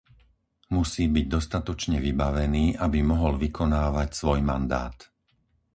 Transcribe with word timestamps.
Musí 0.77 1.05
byť 1.15 1.25
dostatočne 1.37 1.97
vybavený, 2.07 2.65
aby 2.85 2.99
mohol 3.11 3.33
vykonávať 3.45 4.09
svoj 4.19 4.39
mandát. 4.49 4.97